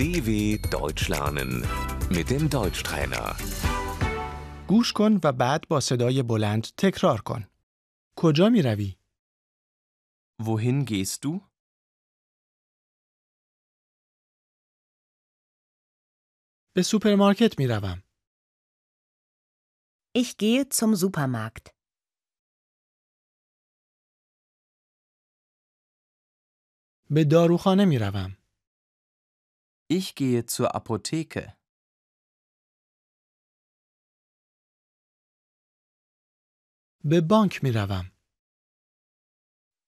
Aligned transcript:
DW 0.00 0.30
Deutsch 0.70 1.08
lernen 1.08 1.50
mit 2.16 2.30
dem 2.30 2.48
Deutschtrainer. 2.48 3.36
گوش 4.68 4.92
کن 4.92 5.20
و 5.24 5.32
بعد 5.32 5.68
با 5.68 5.80
صدای 5.80 6.22
بلند 6.22 6.62
تکرار 6.76 7.20
کن. 7.20 7.46
کجا 8.16 8.48
می 8.48 8.62
روی؟ 8.62 8.96
Wohin 10.42 10.84
gehst 10.86 11.24
du? 11.24 11.40
به 16.74 16.82
سوپرمارکت 16.82 17.58
می 17.58 17.66
روم. 17.66 18.02
Ich 20.18 20.36
gehe 20.38 20.68
zum 20.68 20.96
Supermarkt. 20.96 21.70
به 27.10 27.24
داروخانه 27.24 27.84
می 27.84 27.98
روم. 27.98 28.39
Ich 29.89 30.15
gehe 30.15 30.45
zur 30.45 30.75
Apotheke. 30.75 31.57
به 37.07 37.21
بانک 37.21 37.63
می 37.63 37.71
روم. 37.71 38.11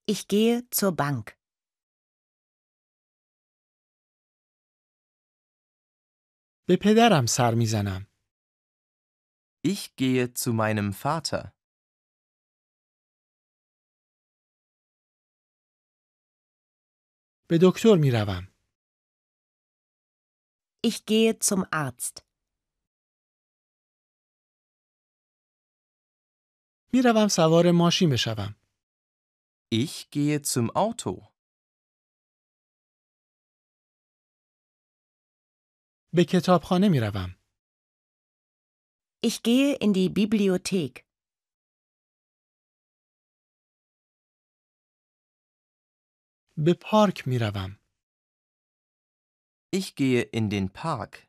Ich 0.09 0.27
gehe 0.27 0.69
zur 0.71 0.91
Bank. 0.91 1.37
به 6.67 6.77
پدرم 6.81 7.25
سر 7.25 7.53
می 7.55 7.65
زنم. 7.65 8.07
Ich 9.63 9.95
gehe 9.95 10.33
zu 10.33 10.53
meinem 10.53 10.93
Vater. 10.93 11.53
به 17.49 17.59
دکتر 17.61 17.95
می 18.01 18.11
روم. 18.11 18.50
Ich 20.81 21.05
gehe 21.05 21.39
zum 21.39 21.65
Arzt. 21.71 22.23
می 26.93 27.01
روم 27.01 27.27
سوار 27.27 27.71
ماشین 27.71 28.09
بشوم. 28.09 28.55
Ich 29.71 30.09
gehe 30.11 30.41
zum 30.41 30.69
Auto. 30.75 31.27
به 36.13 36.25
کتابخانه 36.25 36.89
می 36.89 36.99
روم. 36.99 37.35
Ich 39.21 39.43
gehe 39.43 39.75
in 39.75 39.93
die 39.93 40.09
Bibliothek. 40.09 41.03
به 46.57 46.73
پارک 46.73 47.27
می 47.27 47.39
روم. 47.39 47.79
Ich 49.71 49.95
gehe 49.95 50.21
in 50.21 50.49
den 50.49 50.73
Park. 50.73 51.27